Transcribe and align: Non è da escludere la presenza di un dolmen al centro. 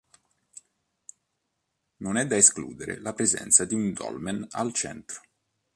Non 1.99 2.17
è 2.17 2.25
da 2.25 2.35
escludere 2.35 2.99
la 2.99 3.13
presenza 3.13 3.65
di 3.65 3.75
un 3.75 3.93
dolmen 3.93 4.43
al 4.49 4.73
centro. 4.73 5.21